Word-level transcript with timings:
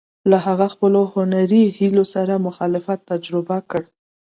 هغه 0.45 0.65
له 0.67 0.71
خپلو 0.73 1.01
هنري 1.13 1.63
هیلو 1.77 2.03
سره 2.13 2.43
مخالفت 2.47 2.99
تجربه 3.11 3.57
کړ. 3.69 3.83